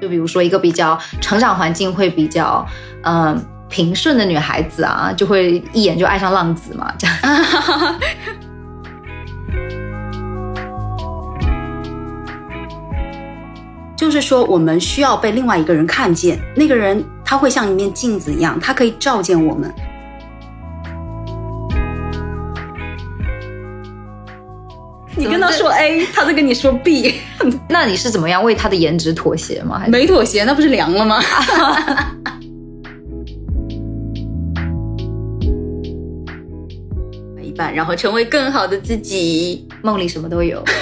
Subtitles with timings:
[0.00, 2.64] 就比如说一个比较成长环境会比较
[3.02, 3.38] 嗯、
[3.68, 7.16] 平顺的女孩子啊，就会一眼就爱上浪子嘛，这样。
[13.96, 19.74] 就是说，我们需要被另外一个人看见，那个人他会像一面镜子一样，它可以照见我们。
[25.18, 27.16] 你跟他说 A，他在跟你说 B，
[27.68, 29.78] 那你是怎么样为他的颜值妥协吗？
[29.78, 31.20] 还是没妥协，那不是凉了吗？
[37.42, 39.66] 一半，然后成为更好的自己。
[39.82, 40.62] 梦里什么都有？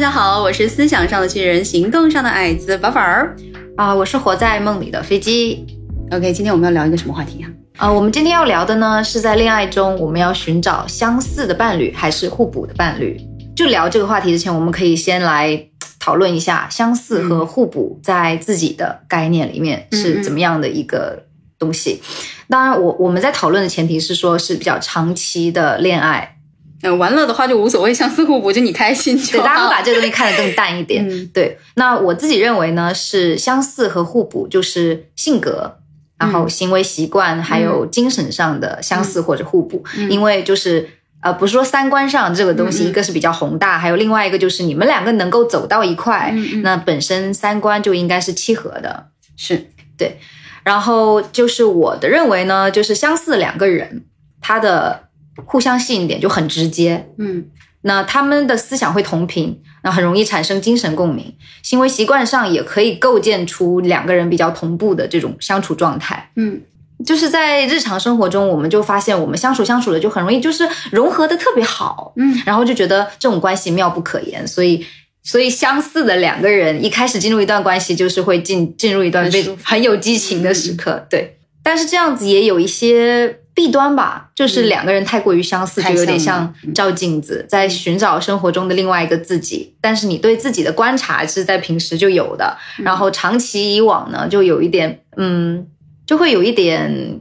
[0.00, 3.36] 家好，我是思想上的巨人，行动上的矮子宝宝儿。
[3.76, 5.66] 啊，我是活在梦里的飞机。
[6.10, 7.50] OK，今天我们要聊一个什么话题啊？
[7.76, 13.20] 啊，我们今天要聊的呢，是在恋爱中我们要寻找相似的伴侣还是互补的伴侣。
[13.54, 15.66] 就聊这个话题之前，我们可以先来
[15.98, 21.26] 讨论一下相似和互补在自己的概念里面是怎么样的一个
[21.58, 22.00] 东西。
[22.48, 26.38] 当然我，我们在讨论的前提是说是比较长期的恋爱，
[26.82, 29.46] 嗯、玩乐的话就无所谓，相似互补，就你开心就对，好。
[29.46, 31.06] 大家会把这个东西看得更淡一点。
[31.08, 35.76] 嗯 对，那我自己认为呢，是相似和互补，就是性格，
[36.18, 39.84] 然后行为习惯，还有精神上的相似或者互补。
[40.08, 40.88] 因为就是
[41.22, 49.08] 呃，不是说三观上这个东西，一个是比较宏大，还有另外一个就是你们两个能够走到一块，那本身三观就应该是契合的。
[49.36, 50.18] 是对
[50.62, 54.04] 然后就是我的认为呢，就是相似两个人，
[54.40, 55.08] 他的
[55.46, 57.46] 互相吸引点就很直接，嗯。
[57.82, 66.30] 那他们的思想会同频，那很容易产生精神共鸣，行为习惯上也可以构建出两个人比较同步的这种相处状态。
[66.36, 66.60] 嗯。
[67.06, 72.42] 就是在日常生活中，我们就发现我们相处相处的就很容易就是融合的特别好，嗯。
[72.44, 74.84] 然后就觉得这种关系妙不可言，所以。
[75.22, 81.36] 所以相似的两个人一开始进入一段关系，就是会进进入一段非很很有激情的时刻，对。
[81.62, 89.76] 但是这样子也有一些弊端吧，就是两个人太过于相似，太就有点像照镜子，在寻找生活中的另外一个自己。
[89.82, 95.66] 但是你对自己的观察是在平时就有的，然后长期以往呢，就有一点，嗯，
[96.06, 97.20] 就会有一点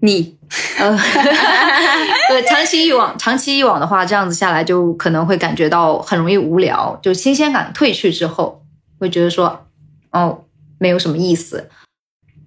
[0.00, 0.38] 你
[0.78, 0.96] 呃，
[2.30, 8.62] 对，长期以往，长期以往的话，这样子下来就可能会感觉到很容易无聊，就新鲜感褪去之后，
[8.98, 9.66] 会觉得说，
[10.12, 10.44] 哦，
[10.78, 11.68] 没有什么意思。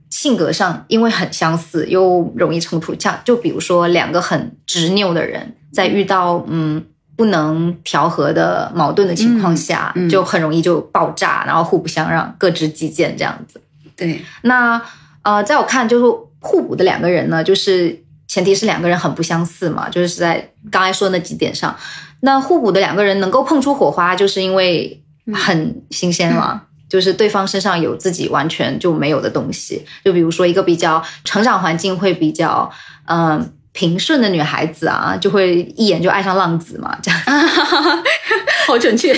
[0.09, 6.83] 性格上因为很相似，又容易冲突，像就比如说两个很执拗的人，在遇到嗯
[7.15, 13.61] 不能调和的矛盾的情况下，嗯嗯就很容易就爆炸，然后互不相让，各执己见这样子。
[13.95, 14.81] 对，那
[15.21, 16.05] 呃，在我看，就是
[16.39, 21.75] 互补的两个人呢，就是前提是两个人很不相似嘛，就是在刚才说的那几点上。
[22.21, 25.03] 那互补的两个人能够碰出火花，就是因为
[25.33, 26.63] 很新鲜嘛。
[26.89, 32.69] 就是对方身上有自己完全就没有的东西，就比如说一个比较成长环境会比较
[33.05, 37.21] 嗯、呃平顺的女孩子啊，就会一眼就爱上浪子嘛，这样。
[38.67, 39.13] 好准确。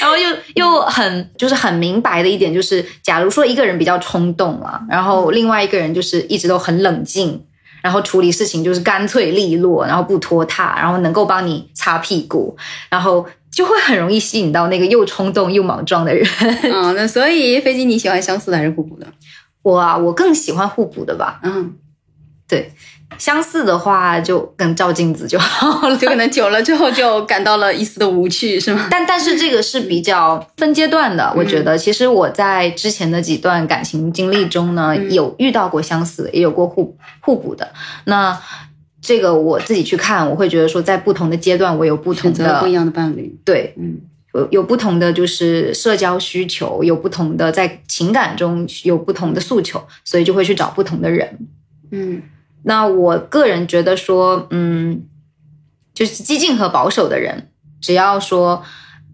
[0.00, 7.44] 然后又又很就是很明白的一点就是，假如说一个人比较冲动了，然后另外一个人就是一直都很冷静，
[7.82, 12.56] 然后处理事情就是干脆利落，然后不拖沓，然后能够帮你擦屁股，
[12.88, 16.26] 然后就会很容易吸引到那个又冲动又莽撞的人。
[16.62, 19.06] 嗯，那所以飞机你喜欢相似的还是互补的？
[19.62, 21.74] 我啊，我更喜欢互补的吧，嗯，
[22.48, 22.72] 对。
[23.18, 28.86] 相似的话就跟照镜子就好了，就可能久了之后就感到了一丝的无趣，是吗？
[28.88, 37.72] 但但是这个是比较分阶段的，我觉得其实我在之前的几段感情经历中呢，嗯有遇到过相似的，也有过互互补的。
[38.04, 38.40] 那
[39.00, 43.38] 这个我自己去看，我会觉得说，在不同的阶段，我有不同的选择不一样的伴侣。
[43.44, 43.98] 对，嗯
[44.34, 51.38] 有有不同的就是社交需求，有不同的在情感中有不同的诉求，所以就会去找不同的人。
[51.90, 52.22] 嗯
[52.62, 55.02] 那我个人觉得说，嗯，
[55.94, 57.48] 就是激进和保守的人，
[57.80, 58.62] 只要说，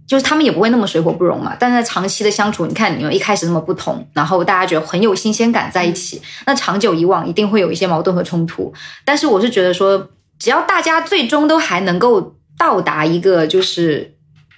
[0.07, 1.57] 就是他们也不会那么水火不容嘛。
[1.59, 8.73] 但是长期的相处，你看你们一开始那么不同，然后大家觉得很有新鲜感在一起，那长久以往一定会有一些矛盾和冲突。
[9.05, 10.09] 但是我是觉得说，
[10.39, 14.15] 只要大家最终都还能够到达一个就是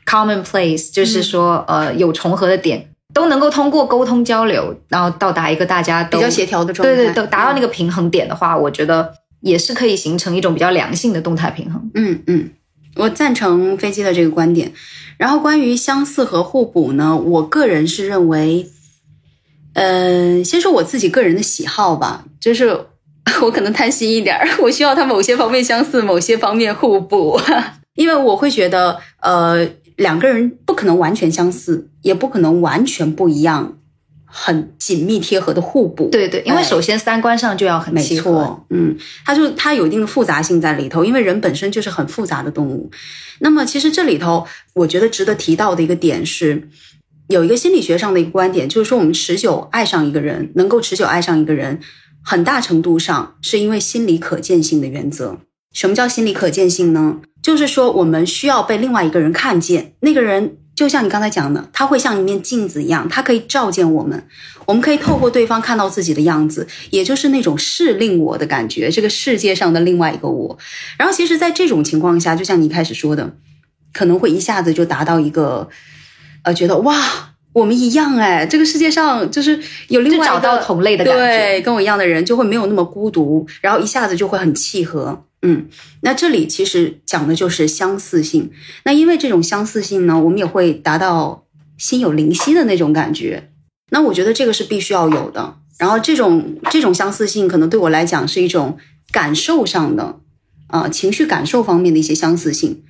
[0.06, 2.90] common place，就是说、呃有重合的点。
[3.14, 6.94] 都能够通过沟通交流，然后到达一个大家都比较协调的状态。
[6.94, 9.10] 对对，都达到那个平衡点的话，我觉得
[9.40, 11.90] 也是可以形成一种比较良性的动态平衡。
[11.94, 12.50] 嗯嗯，
[12.98, 14.72] 我赞成飞机的这个观点。
[15.16, 18.68] 然后关于相似和互补呢，我个人是认为，
[19.72, 22.86] 呃，先说我自己个人的喜好吧，就是
[23.42, 27.40] 我可能贪心一点，我需要它某些方面相似，某些方面互补，
[27.96, 33.78] 因为我会觉得，呃，两个人不可能完全相似，也不可能完全不一样。
[34.30, 38.94] 很紧密贴合的互补，对对，因为首先三观上就要很契合，嗯，
[39.24, 42.90] 它就它有一定的复杂性在里头，因为人本身就是很复杂的动物。
[43.40, 46.68] 那么其实这里头，我觉得值得提到的一个点是，
[47.28, 51.80] 有一个心理学上的一个观点，就是说我们持久爱上一个人，能够持久爱上一个人，
[52.22, 55.38] 很大程度上是因为心理可见性的原则。
[55.72, 57.16] 什么叫心理可见性呢？
[57.42, 60.58] 就是说我们需要被另外一个人看见，那个人。
[60.78, 64.24] 就像你刚才讲的，它会像一面镜子一样，它可以照见我们，
[64.64, 70.56] 我们可以透过对方看到自己的样子，也就是那种是令我的感觉，这个世界上的另外一个我。
[70.96, 73.34] 然后，其实，在这种情况下，就像你一开始说的，
[73.92, 75.68] 可能会一下子就达到一个，
[76.44, 76.94] 呃，觉得哇，
[77.54, 85.24] 我们一样哎，这个世界上就是有另外找到同类的感觉，对，跟我一样的人就会没有那么孤独，然后一下子就会很契合。
[85.42, 85.68] 嗯，
[86.02, 88.50] 那这里其实讲的就是相似性。
[88.84, 91.46] 那因为这种相似性呢，我们也会达到
[91.76, 93.50] 心有灵犀的那种感觉。
[93.90, 95.58] 那我觉得这个是必须要有的。
[95.78, 98.76] 然后这种这种相似性，可能对我来讲是一种
[99.12, 100.18] 感受上的，
[100.66, 102.82] 啊，情绪感受方面的一些相似性。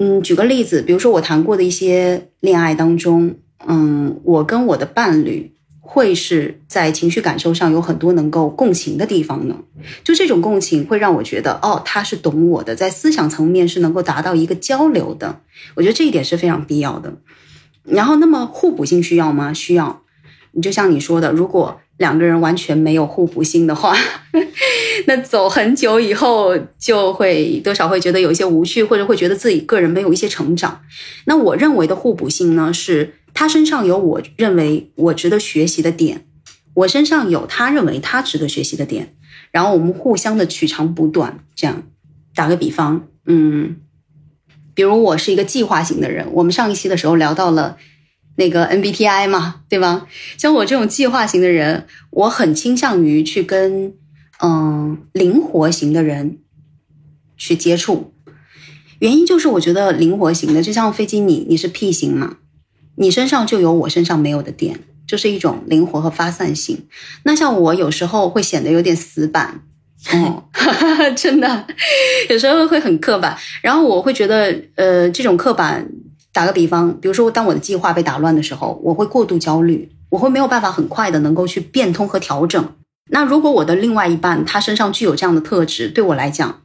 [0.00, 3.36] 嗯，举个例子，比如说我谈过的一些恋爱当中，
[3.68, 5.54] 嗯，我跟我的伴侣。
[5.92, 9.56] 会是在情绪感受上有很多能够共情的地方呢？
[10.04, 15.40] 就这种共情会让我觉得，哦，他是懂我的，在思想层面是能够达到一个交流的。
[15.74, 17.12] 我觉得这一点是非常必要的。
[17.82, 19.52] 然后，那么互补性需要吗？
[19.52, 20.02] 需要。
[20.52, 23.96] 你就像你说的，如果两个人完全没有互补性的话，
[25.08, 30.82] 那走很久以后就会多少会觉得有一些无趣，或者会觉得自己个人没有一些成长。
[31.24, 33.14] 那我认为的互补性呢是。
[33.32, 36.26] 他身上有我认为我值得学习的点，
[36.74, 39.14] 我身上有他认为他值得学习的点，
[39.50, 41.44] 然后我们互相的取长补短。
[41.54, 41.82] 这样，
[42.34, 43.76] 打个比方，嗯，
[44.74, 47.76] 比如我是一个计划型的人，我们上一期的时候聊到了
[48.36, 50.06] 那个 MBTI 嘛，对吧？
[50.38, 53.94] 像我这种计划型的人，我很倾向于去跟
[54.42, 56.38] 嗯灵活型的人
[57.36, 58.14] 去接触，
[59.00, 62.38] 原因就是我觉得灵活型的，就像飞机你，你是 P 型嘛。
[63.00, 66.86] 你身上就有我身上没有的点，就是一种灵活和发散性。
[67.22, 69.62] 那像我有时候会显得有点死板，
[70.12, 70.44] 哦，
[71.16, 71.66] 真的，
[72.28, 73.34] 有时候会很刻板。
[73.62, 75.88] 然后我会觉得，呃，这种刻板，
[76.30, 82.62] 打个比方，比如说当我的计划被打乱的时候，我会过度焦虑，我会没有办法很快的能够去变通和调整。
[83.10, 86.60] 那如果我的另外一半他身上具有这样的特质，对我来讲，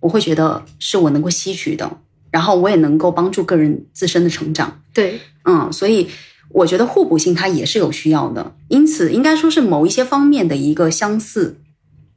[0.00, 1.98] 我会觉得是我能够吸取的。
[2.30, 6.08] 然后我也能够帮助个人自身的成长，对，嗯，所以
[6.50, 11.58] 我觉得互补性它也是有需要的，因此应该说是某一些方面的一个相似，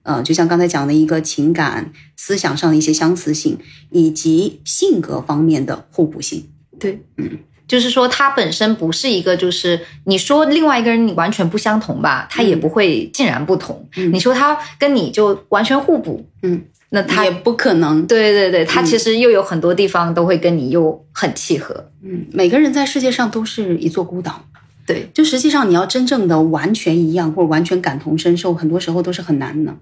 [0.03, 3.57] 呃，就像刚才讲的一个情感、思想上的一些相似性，
[3.89, 16.63] 以及性格方面的互补性，对，嗯，就是说他本身不是一个，就是你说另外一个人你完全不相同吧，他也不会竟然不同，你说他跟你就完全互补，嗯。
[16.93, 21.89] 那他也不可能，对对对，他其实又有很多地方都会跟你又很契合。
[22.03, 24.45] 嗯，每个人在世界上都是一座孤岛，
[24.85, 29.73] 对，就实际上你要真正的完全一样或者完全感同身受，很多时候都是很难的。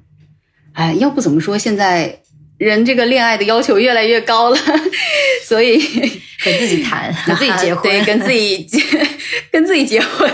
[0.73, 2.19] 哎，要不怎么说现在
[2.59, 4.57] 人这个恋爱的要求越来越高了？
[5.43, 5.79] 所以
[6.45, 8.79] 跟自己谈，跟自己结婚，对，跟自己结
[9.51, 10.31] 跟自己结婚，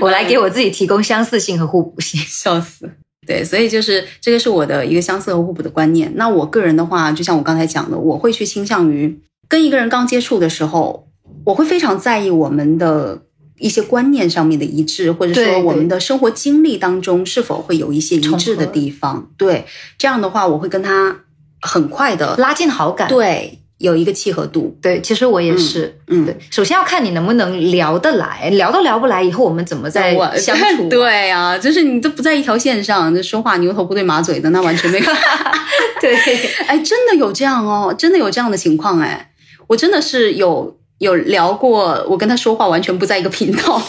[0.00, 2.90] 我来给我自己提供相似性和互补性， 笑死。
[3.30, 6.10] 对，所以就是这个是我的一个相似和互补的观念。
[6.16, 11.06] 那我个人的话，就像我刚才讲的，我会去倾向于跟一个人刚接触的时候，
[11.44, 13.22] 我会非常在意我们的
[13.60, 19.30] 一些观念上面的一致，或者说我们的生活经历当中是否会有一些一致的地方。
[19.36, 19.64] 对，
[19.96, 21.20] 这样的话，我会跟他
[21.60, 23.06] 很快的拉近好感。
[23.08, 23.59] 对。
[23.80, 30.86] 有一个契合度，对，其实我也是，嗯，对，首先要看你能不能聊得来，聊都聊不来，以后我们怎么再相处？
[30.90, 35.04] 对啊，就是你都不在一条线上，这说话牛头不对马嘴的，那完全没有。
[35.98, 36.14] 对，
[36.68, 39.30] 哎，真的有这样哦，真的有这样的情况哎，
[39.66, 43.82] 我真的是有有聊过，我跟他说话完全不在一个频道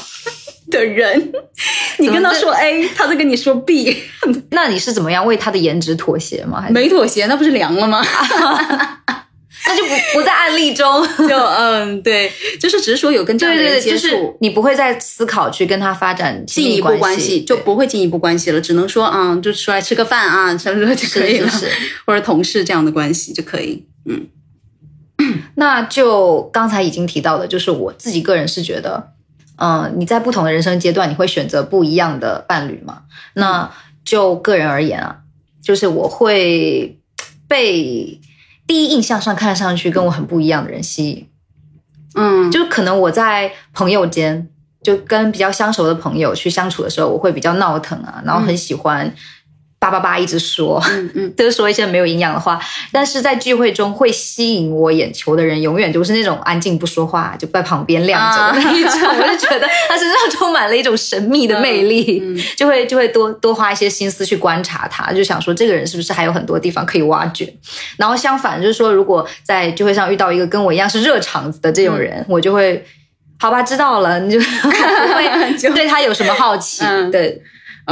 [0.69, 1.33] 的人，
[1.98, 4.03] 你跟他说 A，他在跟你说 B，
[4.51, 6.65] 那你是怎么样为他的颜值妥协吗？
[6.69, 8.01] 没妥协，那不是凉了吗？
[9.65, 11.06] 那就不不在案例中。
[11.27, 21.72] 就嗯，对，就是只是说有跟这样的人接对对对，就是触，你不会再思考去跟他发展进一步关系，就不会进一步关系了，只能说啊、嗯，就出来吃个饭啊，什么就可以了，是是是。
[22.06, 23.86] 或者同事这样的关系就可以。
[24.06, 24.27] 嗯
[25.56, 29.12] 那就刚才已经提到的，就是我自己个人是觉得，
[29.58, 33.03] 嗯、你在不同的人生阶段，你会选择不一样的伴侣嘛？
[33.36, 33.72] 那
[34.03, 35.18] 就个人而言啊，
[35.63, 37.00] 就是我会
[37.48, 38.20] 被
[38.72, 41.28] 第一印象上看上去跟我很不一样的人吸引，
[42.16, 44.48] 嗯，就可能我在朋友间，
[44.82, 49.13] 就跟比较相熟的朋友去相处的时候，我会比较闹腾啊，然后很喜欢
[49.81, 50.79] 叭叭叭一直说。
[50.91, 52.59] 嗯嗯 都说一些没有营养的话，
[52.91, 58.91] 但是在聚会中会吸引我眼球的人，永远都是那种安静不说话，就在旁边亮着的那一种。
[59.17, 67.51] 我就觉得他身上充满了一种神秘的魅力，嗯嗯就会就会多多花一些心思去观察他，就想说这个人是不是还有很多地方可以挖掘。
[67.97, 72.85] 然后相反，就是说如果在聚会上遇到一个跟我一样是热场子的这种人，我就会。
[73.39, 76.83] 好吧，知道了，你就不会 对他有什么好奇？
[76.85, 77.41] 嗯对，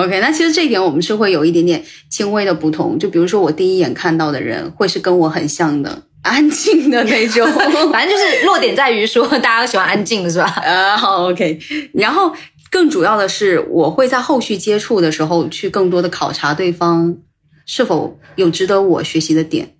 [0.03, 7.45] OK，那其实这一点我们是会有一点点轻微的不同，就比如说我第一眼看到的人会是跟我很像的，安静的那种。
[7.91, 10.45] 反正就是落点在于说，大家都喜欢安静的是吧？
[10.45, 11.59] 啊，好，OK。
[11.93, 12.33] 然后
[12.71, 17.17] 更主要的是，我会在后续接触的时候去更多的考察对方
[17.65, 19.75] 是否有值得我学习的点。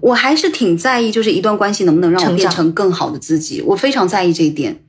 [0.00, 4.80] 我还是挺在意，就是一段关系能不能让我变成更好的自己，我非常在意这一点。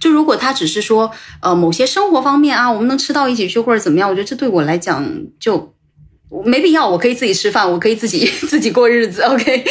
[0.00, 1.10] 就如果他只是说，
[1.42, 5.06] 呃，某些生活方面啊，我们能吃到一起去或者怎么样，我觉得这对我来讲
[5.38, 5.74] 就
[6.44, 6.88] 没必要。
[6.88, 9.64] 我可以自己吃饭，我可以自己 自己过日子，OK。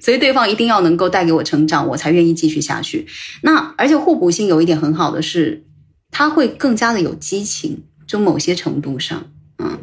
[0.00, 3.06] 所以对方一定要能够带给我成长，我才愿意继续下去。
[3.42, 5.64] 那而且互补性有一点很好的是，
[6.12, 9.26] 他会更加的有激情，就某些程度上，
[9.58, 9.78] 嗯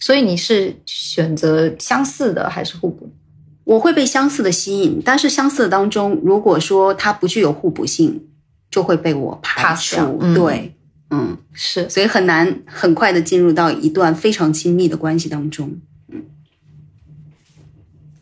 [0.00, 3.12] 所以你是选择相似的还是互补？
[3.62, 8.20] 我会被相似的吸引，但是相似的当中，如果说它不具有互补性，
[8.72, 10.18] 就会被我排除。
[10.20, 10.74] 嗯对，
[11.10, 15.78] 嗯，是所以很难很快的进入到一段非常亲密的关系当中。
[16.10, 16.24] 嗯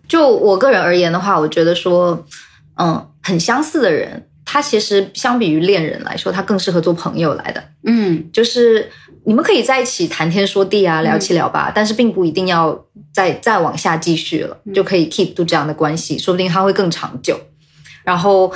[0.07, 2.26] 就我个人而言的话，我觉得说，
[2.75, 7.62] 嗯，很相似的人，他其实相比于恋人来说，他更适合做朋友来的。
[7.85, 8.90] 嗯就是
[9.25, 17.38] 你们可以在一起谈天说地啊，聊七聊八，但是并不一定要再再往下继续了，就可以 keep 住这样的关系，说不定它会更长久。
[18.02, 18.52] 然后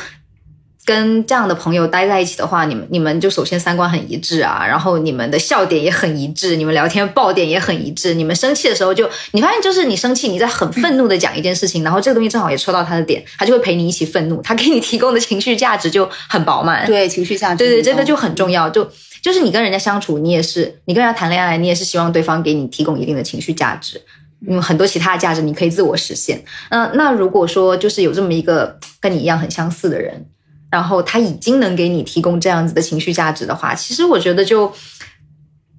[0.84, 16.84] 跟这样的朋友待在一起的话，你们你们就首先三观很一致啊，然后你们的笑点也很一致，你们聊天爆点也很一致，你们生气的时候就你发现就是你生气，你在很愤怒的讲一件事情，然后这个东西正好也戳到他的点，他就会陪你一起愤怒，他给你提供的情绪价值就很饱满。
[16.86, 18.68] 对，情绪价值对对，很高这个就很重要。
[18.68, 18.86] 就
[19.22, 23.98] 就是你跟人家相处，你也是你跟人家谈恋爱，你也是希望对方给你提供一定的情绪价值。
[24.46, 26.44] 嗯，很多其他的价值你可以自我实现。
[26.68, 30.26] 嗯、那如果说就是有这么一个跟你一样很相似的人，
[30.74, 34.72] 然后他已经能给你提供这样子的情绪价值的话，其实我觉得就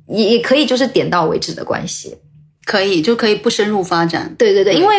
[0.07, 2.15] 也也可以就是点到为止的关系。
[2.67, 4.33] 可以就可以不深入发展。
[4.39, 4.95] 对对对，因为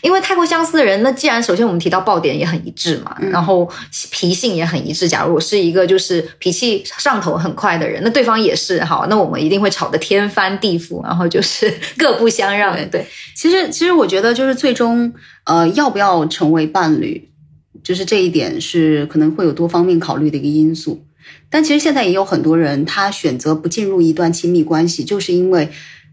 [0.00, 3.70] 因为太过相似的人，那既然首先我们提到爆点也很一致嘛，然后
[4.10, 5.06] 脾性也很一致。
[5.06, 12.74] 假如我是一个就是脾气上头很快的人，那对方也是好，那我们一定会吵得天翻地覆，然后就是 各不相让。
[12.74, 15.12] 对对其实，其实我觉得就是最终，
[15.44, 17.29] 呃，要不要成为伴侣，
[17.82, 21.04] 就是这一点是可能会有多方面考虑的一个因素。
[21.48, 25.68] 但其实现在也有很多人，他选择不进入一段亲密关系，就是因为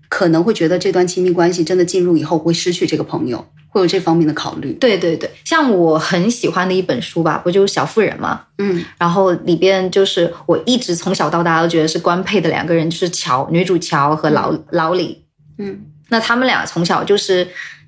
[0.09, 4.73] 可能会觉得这段亲密关系真的进入以后会失去这个朋友，会有这方面的考虑。
[4.73, 8.41] 对对对，像我很喜欢的一本书吧，不就是《小妇人》吗？
[8.57, 15.23] 嗯然后里边就是我一直从小到大都觉得是官配的两个人，就是乔女主乔和老、老李。
[15.57, 17.45] 嗯那他们俩从小就是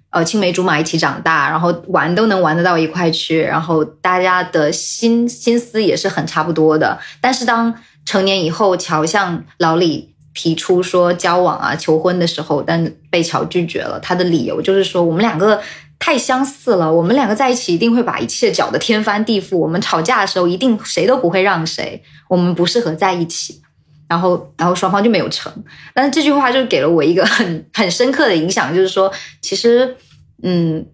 [0.10, 7.00] 呃青梅竹马一起长大，然后玩都能玩得到一块去，然后大家的心心思也是很差不多的。
[7.22, 7.74] 但是当
[8.06, 14.00] 成年以后，乔向老李提出说交往啊、求婚的时候，但被乔拒绝了。
[14.00, 15.62] 他的理由就是说我们两个。
[16.01, 19.58] 太相似了，我们两个在一起一定会把一切搅得天翻地覆。
[19.58, 23.62] 我们吵架的时候一定谁都不会让谁，我们不适合在一起。
[24.10, 25.51] 然后，然后双方就没有成。
[25.94, 29.96] 但是这句话就给了我一个 很很深刻的影响，就是说，其实，
[30.42, 30.86] 嗯，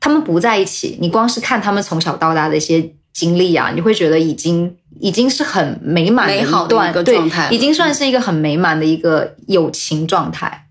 [0.00, 10.67] 他们不在一起，你光是看他们从小到大的一些经历啊，你会觉得已经已经是很美满的美好一个对状态了已经算是一个很美满的一个友情状态。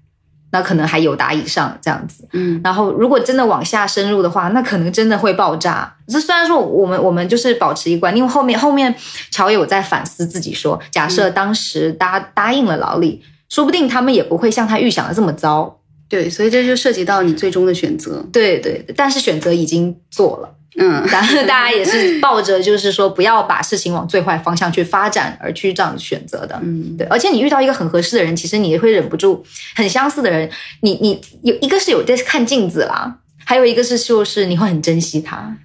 [0.57, 5.93] 那可能还有达以上这样子，嗯然后如果真的往下深入的话，那可能真的会爆炸。
[6.07, 8.93] 这虽然说我们我们就是保持一贯，因为后面后面
[9.29, 15.79] 乔有在反思自己说，假设当时答、答应了老李，说不定他们也不会像他预想的这么糟。
[16.09, 18.25] 对，所以这就涉及到你最终的选择。
[18.33, 26.59] 对对，对但是选择已经做了，嗯， 然后大家也是抱着就是说不要把事情往最坏方向去发展而去这样选择的。
[26.63, 29.43] 嗯，对，而且你遇到一个很合适的人，其实你也会忍不住
[29.75, 30.49] 很相似的人，
[30.81, 35.57] 你你有一个是有在看镜子啦，还有一个是就是你会很珍惜他。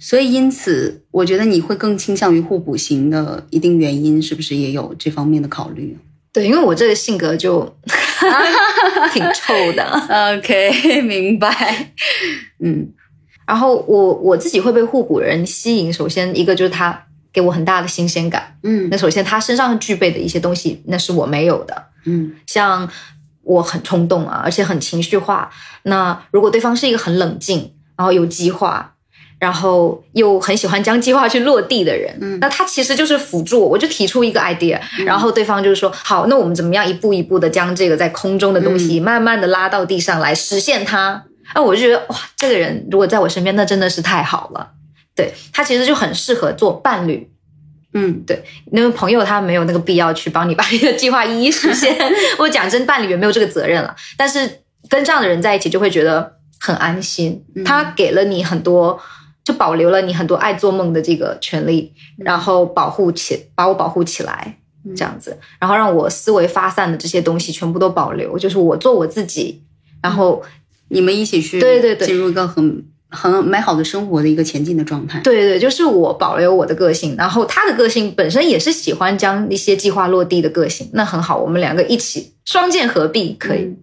[0.00, 5.98] 所以因此，我觉得你会更倾向于互补型的，一定原因是不是也有这方面的考虑？
[6.32, 7.76] 对，因为我这个性格就
[9.12, 9.82] 挺臭的。
[10.38, 11.92] OK，明白。
[12.62, 12.92] 嗯
[13.48, 18.58] 然后我我自己会被互补人吸引，首先一个就是他给我很大的新鲜感。
[18.62, 21.84] 嗯那首先他身上具备的一些东西，那是我没有的。
[22.04, 22.86] 嗯像
[23.42, 25.48] 我很冲动啊，而且很情绪化。
[25.84, 28.92] 那如果对方是一个很冷静，然后有计划，
[29.38, 33.68] 然后又很喜欢将计划去落地的人，嗯那他其实就是辅助我。
[33.68, 41.24] 我就提出一个 idea，、然后对方就是说好，那我们怎么样一步一步的将这个在空中的东西慢慢的拉到地上来实现它？
[41.54, 44.72] 那我就觉得哇，这个人如果在我身边，那真的是太好了。
[45.14, 47.28] 对他其实就很适合做伴侣，
[47.92, 51.96] 嗯对因为朋友他没有那个必要去帮你把你的计划一一实现。
[52.38, 53.96] 我讲真，伴侣也没有这个责任了。
[54.16, 57.44] 但是跟这样的人在一起，就会觉得很安心。
[57.64, 59.00] 他给了你很多，
[59.42, 64.58] 就保留了你很多爱做梦的这个权利，然后保护起把我保护起来，
[64.96, 69.64] 这样子，然后让我思维发散的这些东西全部都保留，就是我做我自己，
[70.00, 70.40] 然后
[70.88, 75.20] 你们一起去对对对进入一个很很美好的生活的一个前进的状态。
[75.20, 83.60] 对对，就是我保留我的个性，然后他的个性本身也是喜欢将一些计划落地的个性，那很好，我们两个一起双剑合璧，可以。
[83.60, 83.76] 嗯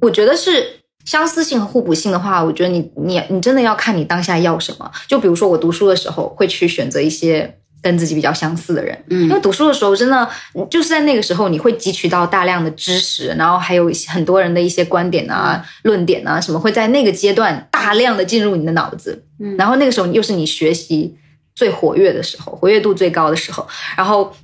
[0.00, 0.64] 我觉得是
[1.04, 4.88] 相似性和互补性的话，我觉得你你你真的要看你当下要什么。
[5.08, 10.28] 就比如说我读书的时候，会去选择一些跟自己比较相似的人，嗯因为嗯读书的时候真的
[10.68, 19.24] 就是在那个时候，你会汲取到大量的知识，然后还有很多人的一些观点啊、论点啊什么，会在那个阶段大量的进入你的脑子。
[19.40, 21.16] 嗯然后那个时候又是你学习
[21.54, 23.66] 最活跃的时候，活跃度最高的时候，
[23.96, 24.34] 然后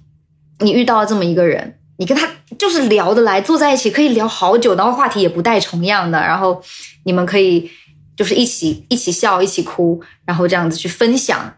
[0.61, 6.63] 你遇到了这么一个人，你跟他就是聊得来，坐在一起可以聊好久，然后话题也不带重样的，然后
[7.05, 7.69] 你们可以
[8.17, 11.53] 就是一起一起笑，一起哭，然后这样子去分享。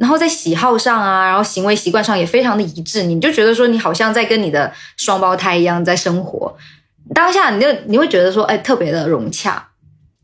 [0.00, 6.56] 然后在喜好上啊，然后行为习惯上也非常的一致，你就觉得说你好像在跟你的双胞胎一样在生活。
[7.14, 9.68] 当下你就你会觉得说，哎，特别的融洽。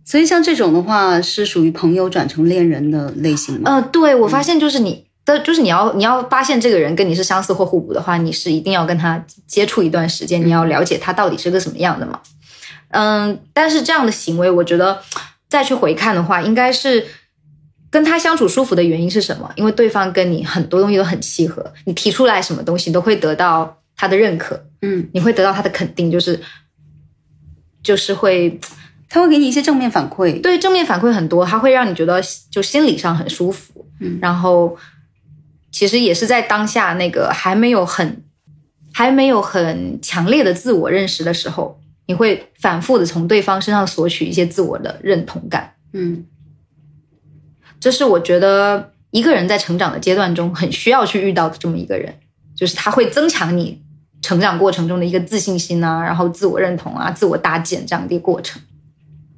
[0.03, 3.71] 所以像这种的话，是属于朋友转成恋人的类型吗？
[3.71, 12.21] 呃，对我发现就是你的，就是你要你要发现这个人跟你是相似或互补的话，你是一定要跟他接触一段时间，你要了解他到底是个什么样的嘛。
[12.91, 15.03] 嗯，但是这样的行为，我觉得
[15.51, 17.05] 再去回看的话，应该是
[17.97, 19.51] 跟他相处舒服的原因是什么？
[19.57, 26.39] 因为对方跟你很多东西都很契合，你提出来什么东西都会得到他的认可，嗯，你会得到他的肯定，就是
[27.83, 28.61] 就是会
[29.09, 30.39] 他会给你一些正面反馈。
[30.43, 33.87] 对正面反馈很多，他会让你觉得就心理上很舒服。
[33.99, 34.77] 嗯然后
[35.73, 38.23] 其实也是在当下那个还没有很
[38.93, 45.73] 还没有很强烈的自我认识的时候，你会反复的从对方身上索取一些自我的认同感。
[45.95, 46.27] 嗯
[47.81, 52.15] 这是我觉得一个人在成长的阶段中很需要去遇到的这么一个人，
[52.55, 53.81] 就是他会增强你
[54.23, 58.61] 成长过程中的一个自信心啊，然后自我认同啊、自我搭建这样的一个过程。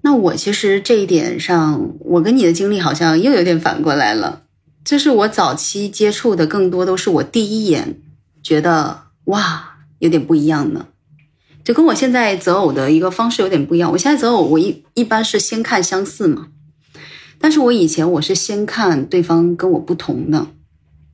[0.03, 4.43] 那我其实这一点上，我跟你的经历好像又有点反过来了。
[4.85, 7.99] 就是我早期接触的更多都是我第一眼
[8.43, 10.87] 觉得哇有点不一样呢，
[11.63, 13.91] 就跟我现在择偶的一个方式有点不一样。
[13.93, 16.47] 我现在择偶，我一一般是先看相似嘛，
[17.41, 20.47] 但是我以前我是先看对方跟我不同的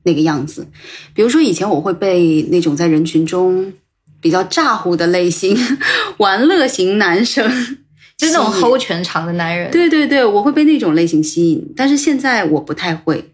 [0.03, 0.67] 那个样子。
[1.13, 3.73] 比如说以前我会被那种在人群中
[4.19, 5.57] 比较咋呼的类型
[6.17, 7.49] 玩乐型男生。
[8.17, 13.33] 就是那种吸引 hold 全场的男人，对对对，我会被那种类型吸引，但是现在我不太会，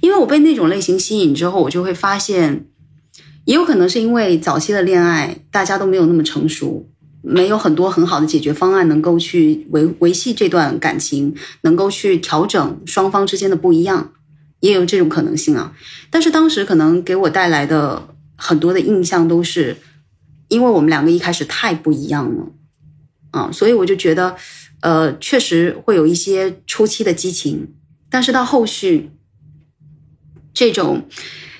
[0.00, 2.64] 因为我被那种类型吸引之后，我就会发现，
[3.44, 6.88] 也有可能是因为早期的恋爱大家都没有那么成熟，
[7.28, 14.12] 没有很多很好的解决方案能够去维维系这段感情，能够去调整双方之间的不一样，
[14.60, 15.74] 也有这种可能性啊。
[16.08, 19.76] 但是当时可能给我带来的很多的印象都是，
[20.46, 22.52] 因为我们两个一开始太不一样了。
[23.32, 24.36] 啊，所以我就觉得，
[24.80, 27.74] 呃，确实会有一些初期的激情，
[28.08, 29.10] 但是到后续，
[30.54, 31.06] 这种、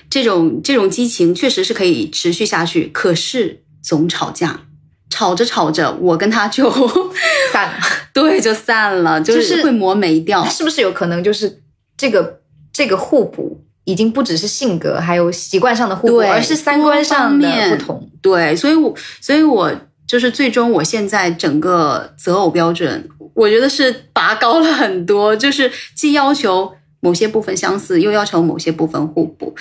[0.09, 4.61] 这种、这种激情确实是可以持续下去，可是总吵架，
[5.09, 6.69] 吵着吵着，我跟他就
[7.51, 7.79] 散了。
[8.13, 10.43] 对就散了，就就是是会磨没掉。
[10.45, 11.61] 是不是有可能就是
[11.95, 12.39] 这个
[12.73, 18.09] 这个互补已经不只是性格，还有习惯上的互补，而是三观上面不同？
[18.21, 19.71] 对，所以我，所以我
[20.07, 29.55] 就是最终，我现在整个择偶标准，我觉得是拔高了很多，就是既要求某些部分相似，又要求某些部分互补。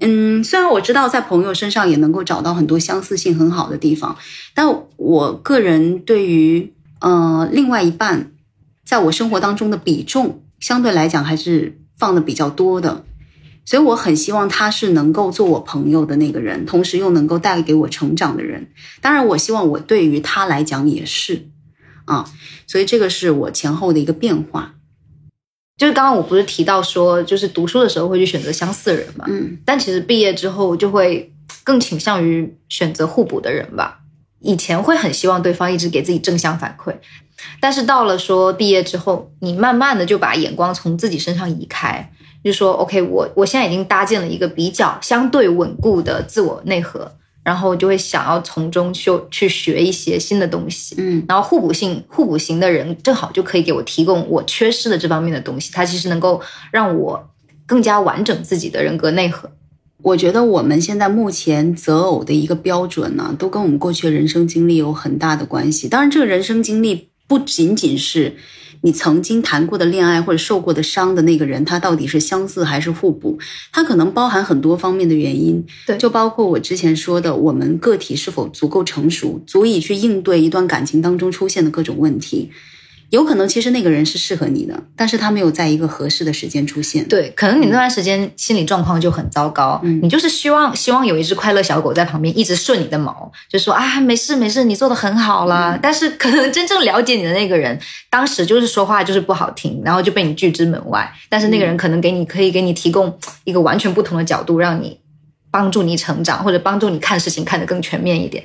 [0.00, 4.16] 嗯，虽然我知道在朋友身上也能够找到很多相似性很好的地方，
[4.54, 8.32] 但我个人对于呃另外一半
[8.84, 13.04] 在我生活当中的比重相对来讲还是放的比较多的，
[13.64, 18.70] 所以我很希望他是能够做我朋友的那个人，同时又能够带给我成长的人。
[19.00, 21.48] 当然，我希望我对于他来讲也是
[22.04, 22.24] 啊，
[22.68, 24.76] 所以这个是我前后的一个变化。
[25.78, 34.00] 就是刚刚我不是提到说，就是读书的时候会去选择相似的人嘛，嗯，但其实毕业之后就会更倾向于选择互补的人吧。
[34.40, 36.94] 以前会很希望对方一直给自己正向反馈，
[37.60, 42.12] 但是到了说毕业之后，你慢慢的就把眼光从自己身上移开，
[42.42, 47.12] 就说 OK，我我现在已经搭建了一个比较相对稳固的自我内核。
[47.48, 57.30] 然后就会想要从中修去学一些新的东西，嗯，然后互补性互补型的人正好就可以给我提供我缺失的这方面的东西，它其实能够让我
[57.64, 59.50] 更加完整自己的人格内核。
[60.02, 65.88] 我觉得我们现在目前择偶的一个标准呢，都跟我们过去的人生经历有很大的关系。
[65.88, 68.36] 当然，这个人生经历不仅仅是。
[68.82, 73.38] 你曾经谈过的恋爱或者受过的伤的那个人，他到底是相似还是互补？
[73.72, 82.50] 他可能包含很多方面的原因，对，就包括我之前说的，我们个体是否足够成熟，足以去应对一段感情当中出现的各种问题。
[83.10, 87.06] 有可能其实那个人是适合你的，但是他没有在一个合适的时间出现。
[87.08, 95.74] 对，可能你那段时间心理状况就很糟糕，嗯你就是希望希望有一只快乐小狗在旁边一直顺你的毛，就说啊没事没事，你做的很好啦。
[95.74, 97.78] 嗯但是可能真正了解你的那个人，
[98.10, 101.10] 当时就是说话就是不好听，然后就被你拒之门外。
[101.28, 104.98] 但是那个人可能给你可以给你提供一个完全不同的角度，让你
[105.50, 108.44] 帮助你成长，或者帮助你看事情看得更全面一点。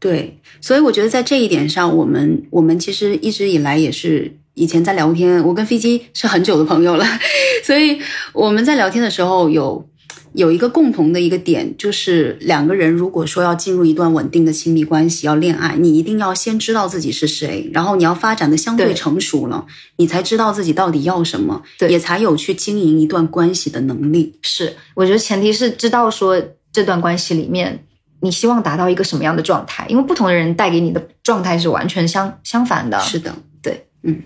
[0.00, 7.04] 对，所以我觉得在这一点上，我们我们其实一直以来也是以前在聊天，我跟飞机是很久的朋友了，
[7.64, 7.98] 所以
[8.32, 9.88] 我们在聊天的时候有
[10.34, 24.38] 有一个共同的一个点，就是两个人如果说要进入一段稳定的亲密关系，要恋爱，你一定要先知道自己是谁，然后你要发展的相对对成熟了，你才知道自己到底要什么，对也才有去经营一段关系的能力。
[24.42, 27.84] 是，我觉得前提是知道说这段关系里面
[28.20, 32.98] 你希望达到一个什么样的状态，因为不同的人带给你的状态是完全相相反的。
[33.00, 34.22] 是的，对，嗯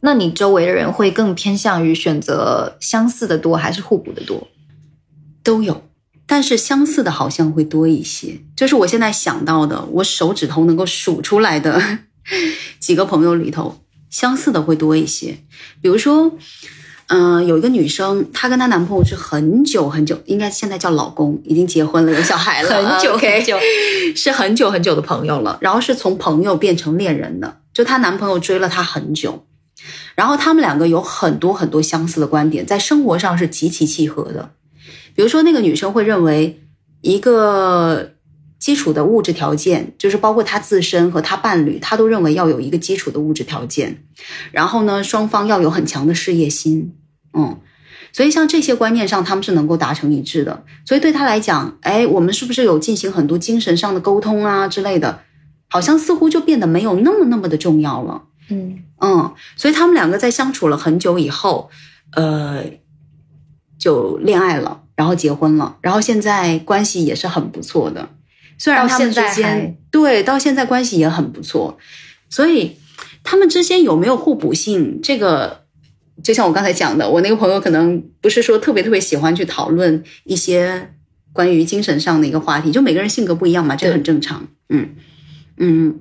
[0.00, 4.48] 那你周围的人会更偏向于选择相似的多还是互补的多？
[5.42, 5.88] 都有，
[6.26, 8.40] 但是相似的好像会多一些。
[8.54, 12.00] 就是我现在想到的，我手指头能够数出来的
[12.78, 15.38] 几个朋友里头，相似的会多一些。
[15.80, 16.36] 比如说，
[17.16, 23.56] 嗯、有一个女生，她跟她男朋友是很久很久，应该现在叫老公，已经结婚了，有小孩了，很久很久，
[24.16, 25.58] 是很久很久的朋友了。
[25.60, 29.46] 然后是从朋友变成恋人的，就她男朋友追了她很久。
[30.14, 34.50] 然后他们两个有很多很多相似的观点，在生活上是极其契合的。
[35.14, 36.62] 比如说，那个女生会认为
[37.02, 38.12] 一个
[38.58, 44.04] 基础的物质条件，就是包括她自身和她伴侣，她都认为要有一个基础的物质条件。
[44.52, 46.94] 然后呢，双方要有很强的事业心，
[47.34, 47.60] 嗯，
[48.12, 50.64] 所以像这些观念上，他们是能够达成一致的。
[50.84, 55.20] 所以对他来讲，哎，我们是不是有进行很多精神上的沟通啊之类的，
[55.68, 58.22] 好像似乎就变得没有那么那么的重要了。
[58.50, 61.70] 嗯，嗯，所以他们两个在相处了很久以后，
[62.12, 62.62] 呃，
[63.78, 68.10] 就恋爱了，然后结婚了，然后现在关系也是很不错的。
[68.56, 71.76] 虽然他们之间对到现在关系也很不错，
[72.30, 72.76] 所以
[73.24, 75.63] 他们之间有没有互补性，这个
[76.22, 80.94] 就像我刚才讲的，我那个朋友可能不是说特别特别喜欢去讨论一些
[81.32, 84.46] 关于精神上的一个话题，就每个人性格不一样嘛，这对很正常。
[84.68, 84.90] 嗯
[85.56, 86.00] 嗯，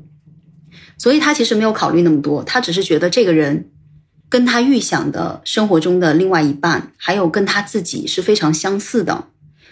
[0.98, 3.70] 所以他其实没有考虑那么多，他只是觉得这个人
[4.30, 9.28] 跟他预想的生活中的另外一半，还有跟他自己是非常相似的，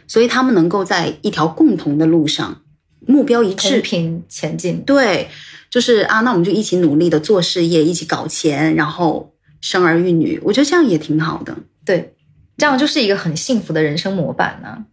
[0.07, 2.61] 所以他们能够在一条共同的路上，
[3.07, 3.81] 目标一致公。
[3.81, 4.81] 平前进。
[4.81, 5.29] 对，
[5.69, 9.30] 就是啊，那我们就一起努力的做事业，一起搞钱，然后
[9.61, 11.55] 生儿育女，我觉得这样也挺好的。
[11.85, 12.13] 对，
[12.57, 14.85] 这样就是一个很幸福的人生模板呢、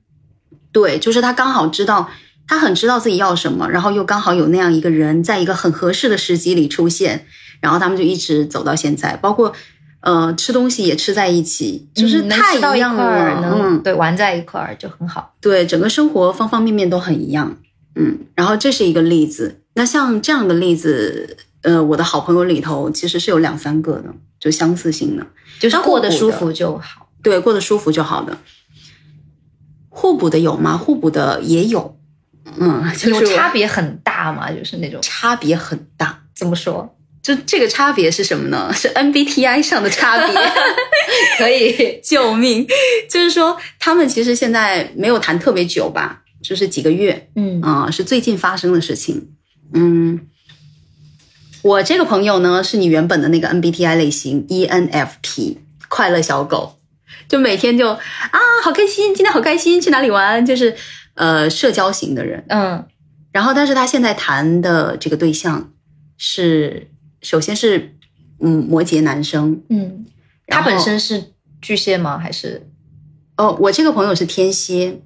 [0.70, 2.09] 对，就是他刚好知道，
[2.46, 7.26] 他很知道自己要什么，然后又刚好有那样一个人，在一个很合适的时机里出现，
[7.61, 9.52] 然后他们就一直走到现在，包括
[10.00, 13.40] 呃吃东西也吃在一起，就是太一一样了。
[13.40, 15.35] 能、嗯，对玩在一块儿就很好。
[15.40, 17.57] 对，整个生活方方面面都很一样。
[17.96, 19.61] 嗯，然后这是一个例子。
[19.74, 25.27] 那像这样的例子，呃，我的好朋友里头其实是有两三个的，就相似性的。
[25.59, 27.09] 就是过得舒服就好。
[27.22, 28.38] 对，过得舒服就好的。
[29.88, 30.77] 互补的有吗？
[30.77, 31.98] 互补的也有，
[32.59, 36.22] 嗯，就是有差别很大嘛，就是那种差别很大。
[36.35, 36.94] 怎么说？
[37.20, 38.72] 就这个差别是什么呢？
[38.72, 40.35] 是 MBTI 上的差别。
[41.38, 42.66] 可以， 救命！
[43.11, 49.33] 就是说，他们其实现在没有谈特别久吧，就是几个月，嗯啊、是最近发生的事情。
[49.74, 50.20] 嗯，
[51.62, 55.56] 我这个朋友呢，是你原本的那个 MBTI 类型 ENFP
[55.88, 56.78] 快乐小狗，
[57.28, 58.00] 就每天就啊
[58.62, 60.44] 好开心，今天好开心，去哪里玩？
[60.44, 60.74] 就是
[61.14, 62.44] 呃社交型的人。
[62.48, 62.86] 嗯
[63.30, 65.70] 然后，但是他现在谈的这个对象
[66.16, 66.90] 是，
[67.20, 67.94] 首先是
[68.40, 70.06] 嗯摩羯男生，嗯，
[70.46, 71.22] 他本身是
[71.60, 72.18] 巨蟹吗？
[72.18, 72.66] 还是
[73.36, 75.02] 哦，我这个朋友是天蝎，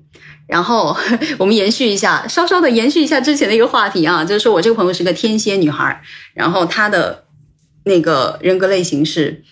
[0.46, 0.96] 然后
[1.38, 6.02] 我们延续一下，稍稍的延续一下之前的一个话题啊，就是说我这个朋友是个天蝎女孩，
[6.34, 7.24] 然后她的
[7.84, 9.42] 那个人格类型是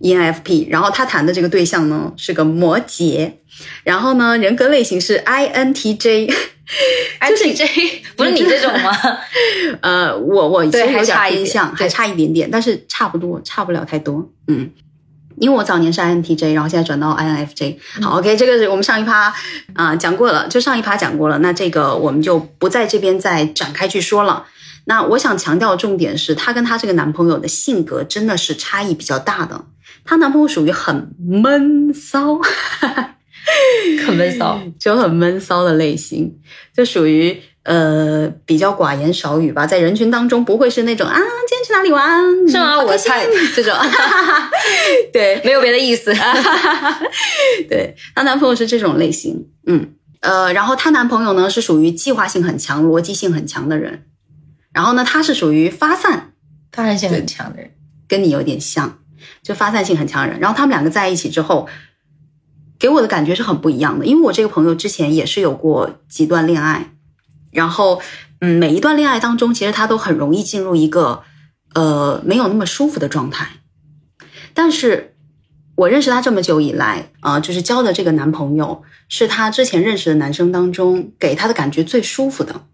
[0.00, 3.32] E ENFP，然后她谈的这个对象呢是个摩羯，
[3.84, 6.28] 然后呢人格类型是 INTJ，INTJ
[8.16, 8.90] 不是你这种吗？
[9.80, 14.70] 呃，我我其实有点还差一点偏向，还差一点点，但是差不多，差不了太多，嗯。
[15.40, 17.76] 因为我早年是 INTJ，然后现在转到 INFJ。
[18.00, 19.34] 好，OK，这个是我们上一趴
[19.74, 24.44] 啊、讲过了，就上一趴讲过了，那这个我们就不在这边再展开去说了。
[24.84, 29.64] 那我想强调的重点是，她跟她这个男朋友的性格真的是差异比较大的。
[30.04, 32.38] 她男朋友属于很闷骚，
[34.06, 34.60] 很闷骚。
[34.78, 36.38] 就很闷骚的类型，
[36.76, 41.18] 就属于呃比较寡言少语吧，在人群当中不会是那种啊
[41.48, 42.80] 今天去哪里玩是吗？
[42.80, 43.74] 我猜 这种，
[45.12, 46.12] 对没有别的意思。
[47.68, 54.04] 对，她男朋友是这种类型，嗯呃，然后她男朋友呢是属于计划性很强、逻辑性很强的人，
[54.72, 56.32] 然后呢他是属于发散，
[56.72, 57.72] 发散性很强的人，
[58.08, 58.98] 跟你有点像，
[59.42, 60.40] 就发散性很强的人。
[60.40, 61.68] 然后他们两个在一起之后，
[62.78, 64.06] 给我的感觉是很不一样的。
[64.06, 66.92] 因为我这个朋友之前也是有过几段恋爱，
[67.50, 68.00] 然后
[68.40, 71.22] 嗯，每一段恋爱当中，其实他都很容易进入一个
[71.74, 73.48] 呃没有那么舒服的状态。
[74.54, 75.14] 但是
[75.76, 82.66] 我认识他这么久以来，啊、就是交的这个男朋友是他之前认识的男生当中给他的感觉最舒服的。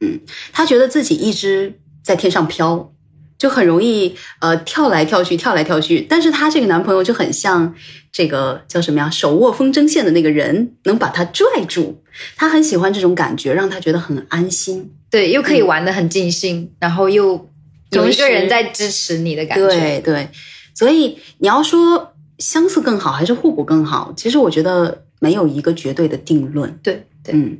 [0.00, 0.20] 嗯，
[0.52, 2.92] 他觉得自己一直在天上飘，
[3.38, 6.00] 就很容易呃跳来跳去，跳来跳去。
[6.02, 7.72] 但是她这个男朋友就很像
[8.12, 12.02] 这个叫什么呀，手握风筝线的那个人，能把她拽住。
[12.36, 14.92] 她很喜欢这种感觉，让她觉得很安心。
[15.08, 17.48] 对，又可以玩的很尽兴，然后又
[17.92, 19.66] 有一个人在支持你的感觉。
[19.68, 20.28] 对对，
[20.74, 26.78] 所以你要说相似更好还是互补更好，其实我觉得没有一个绝对的定论。
[26.82, 27.58] 对对，嗯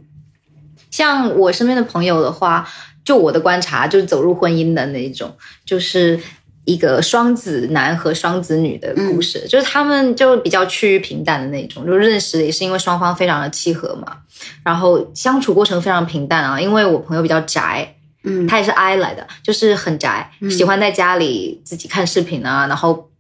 [0.91, 2.67] 像我身边的朋友的话，
[3.09, 6.21] 就我的观察，就是走入婚姻的那一种，就是
[6.67, 14.19] 一个双子男和双子女的故事，就是他们就比较趋于平淡的那种，就认识也是因为双方非常的契合嘛，
[14.63, 18.47] 然后相处过程非常平淡啊，因为我朋友比较宅，嗯。
[18.47, 23.11] 他也是 I 来的，就是很宅，喜欢在家里自己看视频啊，然后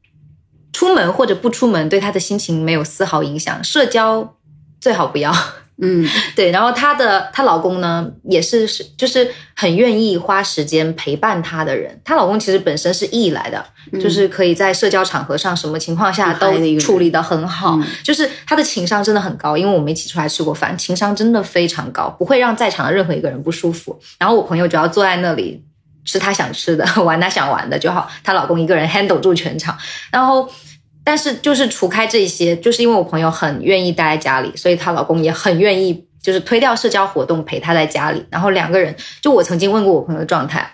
[0.74, 4.36] 出门或者不出门对他的心情没有丝毫影响，社交
[4.78, 5.32] 最好不要。
[5.80, 12.00] 嗯 对，然后她的她老公呢，也是是就是很愿意花时间陪伴她的人。
[12.04, 13.64] 她老公其实本身是 E 来的，
[14.00, 19.56] 就是可以在社交场合上什么情况下都处理的很好，嗯就是他的情商真的很高。
[19.56, 23.98] 因为我们一起出来吃过饭，情商真的非常高，不会让在场的任何一个人不舒服。
[24.18, 25.62] 然后我朋友只要坐在那里
[26.04, 29.78] 吃她想吃的， 玩她想玩的就好，她老公一个人 handle 住全场。
[30.10, 30.50] 然后。
[31.08, 38.22] 但是就是除开这些，就是因为我朋友很愿意待在家里，所以她老公也很愿意，就是推掉社交活动陪她在家里。
[38.28, 40.70] 然后两个人，就我曾经问过我朋友的状态，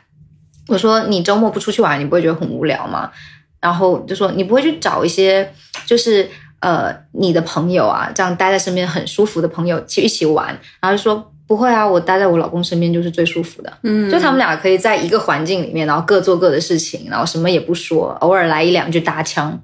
[0.67, 3.13] 我说你周末不出去玩，你不会觉得很无聊吗？
[3.61, 5.49] 然后就说你不会去找一些
[5.87, 10.49] 就是呃你的朋友啊，这样待在身边很舒服的朋友去一起玩。
[10.81, 13.73] 然后就说不会啊，我待在我老公身边就是最舒服的。
[13.85, 19.57] 嗯就他们俩可以在一个环境里面，然后各做各的事情，然后什么也不说，偶尔来一两句搭腔，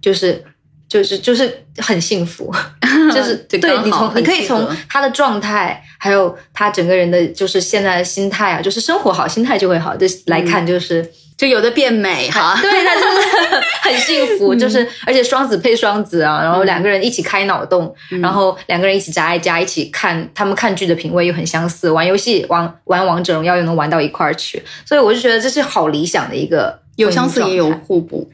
[0.00, 0.44] 就是
[0.88, 2.52] 就是就是很幸福，
[3.14, 11.10] 就是就对你从你可以从他的状态，还有他整个人的就是现在的心态啊，就是生活好，心态就会好，就是来看就是。
[11.36, 12.58] 就有的变美哈。
[12.62, 28.30] 对他就是 很幸福，就是而且双子配双子啊，然后两个人一起开脑洞，然后两个人一起宅在家，一起看他们看剧的品味又很相似，玩游戏玩玩王者荣耀又能玩到一块儿去，所以我就觉得这是好理想的一个有相似也有互补。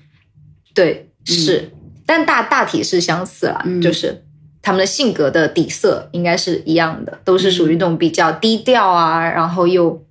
[0.72, 1.70] 对是，
[2.06, 4.24] 但大大体是相似了，嗯就是。
[4.64, 10.06] 他们的性格的底色应该是一样的，都是属于那种比较低调啊，然后又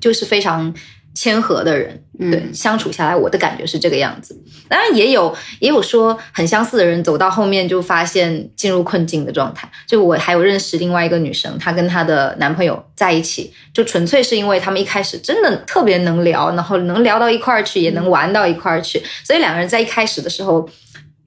[0.00, 0.74] 就是非常
[1.14, 2.02] 谦和的人。
[2.22, 4.38] 嗯对，相处下来，我的感觉是这个样子。
[4.68, 9.66] 当然也有也有说很相似的人，走到后面就发现进入困境的状态。
[9.86, 20.68] 就我还有认识另外一个女生，她跟她的男朋友在一起，就纯粹是因为他们一开始真的特别能聊，然后能聊到一块儿去，也能玩到一块儿去，所以两个人在一开始的时候。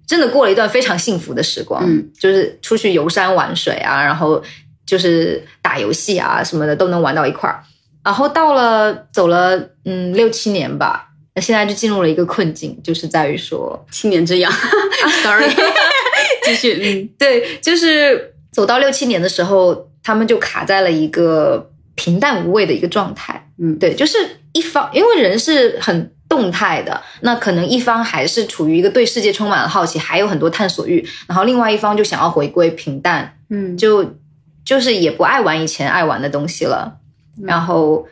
[0.05, 4.43] 真的过了一段非常幸福的时光，嗯，就是出去游山玩水啊，然后
[4.85, 7.63] 就是打游戏啊什么的都能玩到一块儿。
[8.03, 14.51] 然后到了走了嗯六七年吧，那现在就进入了一个困境，就是在于说，七年之痒，
[15.23, 15.47] sorry，
[16.45, 17.09] 继续，嗯。
[17.17, 23.49] 对，就是走到六七年的时候，他们就卡在了一个平淡无味的一个状态。
[23.57, 23.79] 嗯。
[23.79, 24.17] 对，就是
[24.51, 33.77] 一方，因为人是很动态的，那可能一方还是处于一个对世界充满了好奇，还有很多探索欲，然后另外一方就想要回归平淡，嗯。
[33.77, 34.17] 就
[34.65, 36.99] 就是也不爱玩以前爱玩的东西了，
[37.41, 38.07] 然后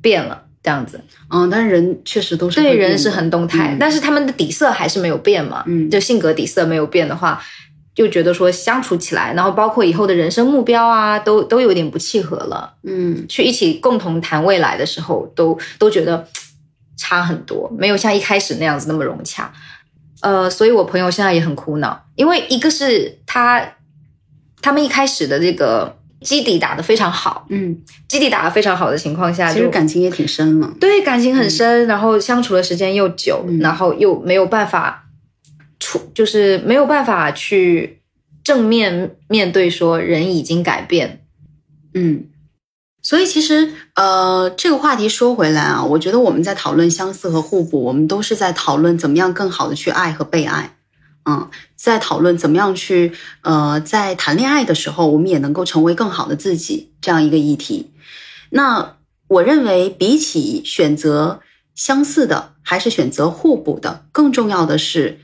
[0.00, 1.00] 变了这样子。
[1.30, 5.64] 嗯，但是人确实都是对，人是很动态，嗯但是他们的底色还是没有变嘛。
[5.66, 7.42] 嗯就性格底色没有变的话，
[7.94, 12.74] 就觉得说相处起来，然后包括以后的人生目标啊，都都有点不契合了。
[12.82, 16.28] 嗯去一起共同谈未来的时候，都都觉得
[16.96, 19.52] 差很多，没有像一开始那样子那么融洽。
[20.20, 23.74] 呃，所以我朋友现在也很苦恼，因为一个是他
[24.60, 27.76] 他们一开始的这个基底打得非常好，嗯，
[28.08, 33.58] 基底打得非常好的情况下，其实感情也挺深了，对感情很深，然后相处的时间又久，嗯。
[33.58, 35.04] 然后又没有办法
[35.78, 38.00] 处，就是没有办法去
[38.42, 41.24] 正面面对说人已经改变。
[41.94, 42.24] 嗯。
[43.04, 50.76] 所以其实，呃，这个话题说回来啊，我觉得我们在讨论相似和互补，我们都是在讨论怎么样更好的去爱和被爱，
[51.28, 51.50] 嗯，
[51.82, 57.90] 在讨论怎么样去，呃，在谈恋爱的时候，我们也能够成为更好的自己这样一个议题。
[58.50, 61.40] 那我认为，比起选择
[61.74, 65.18] 相似的还是选择互补的，更重要的是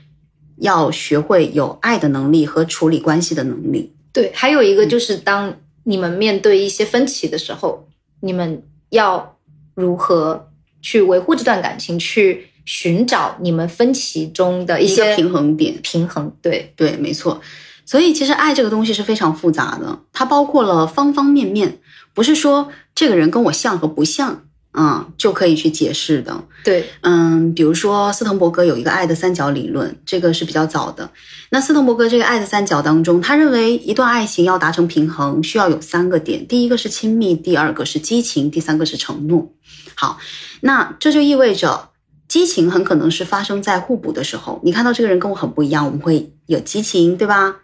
[0.57, 3.95] 要学会有爱的能力和处理关系的能力。
[4.11, 7.87] 对，还有一个就是当你们面对一些分歧的时候，
[8.19, 9.37] 你们要
[9.75, 16.31] 如何去维护这段感情，去寻找你们分歧中的一些平衡点平衡。
[16.39, 17.41] 对，对，没错。
[17.83, 21.79] 所以其实爱这个东西是非常复杂的，它包括了方方面面，
[22.13, 26.43] 不是说这个人跟我像和不像，嗯，就可以去解释的。
[26.63, 31.09] 对，嗯，比如说斯滕伯格有一个爱的三角理论，这个是比较早的。
[31.49, 39.51] 那斯滕伯格这个爱的三角当中，他认为一段爱情要达成平衡，需要有三个点：第一个是亲密，第二个是激情，第三个是承诺。
[39.95, 40.19] 好，
[40.61, 41.89] 那这就意味着
[42.29, 44.61] 激情很可能是发生在互补的时候。
[44.63, 47.57] 你看到这个人跟我很不一样，我们会有激情，对吧？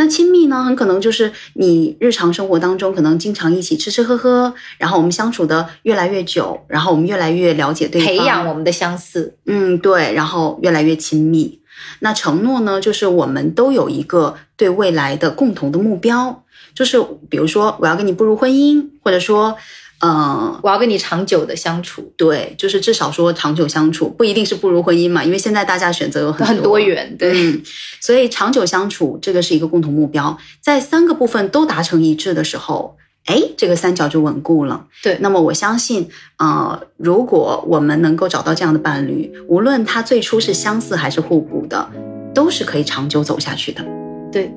[0.00, 9.36] 那亲密呢，很可能就是你日常生活当中可能经常一起吃吃喝喝，然后我们相处的越来越久，然后我们越来越了解对方，培养我们的相似。
[9.46, 11.60] 嗯，对，然后越来越亲密。
[12.00, 16.44] 那承诺呢，就是我们都有一个对未来的共同的目标，
[16.74, 19.56] 就是比如说我要跟你步入婚姻，或者说，
[20.00, 27.16] 呃，我要跟你长久的相处，对，就是至少说长久相处，不一定是步入婚姻嘛，因为现在大家选择有很多很多元。
[27.18, 27.62] 对，嗯，
[28.00, 34.86] 所以长久相处这个是一个共同目标，在三个部分都达成一致的时候，哎，这个三角就稳固了。
[35.02, 36.08] 对那么我相信，
[36.38, 41.90] 呃，如果我们能够找到这样的伴侣，无论他最初是相似还是互补的，
[42.32, 43.84] 都是可以长久走下去的。
[44.30, 44.52] 对，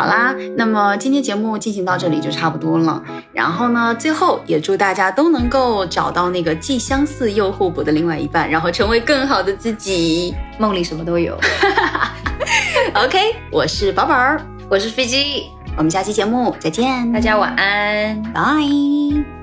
[0.00, 3.02] 好啦，那么今天节目进行到这里就差不多了。
[3.34, 10.34] 然后呢，最后也祝大家都能够找到那个既相似又互补的另外一半，然后成为更好的自己。
[10.58, 11.38] 梦里什么都有。
[12.96, 13.18] OK，
[13.52, 18.22] 我是宝宝儿，我是飞机，我们下期节目再见，大家晚安。
[18.32, 19.39] 拜。